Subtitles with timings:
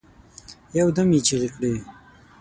[0.79, 1.73] یو دم یې چیغي کړې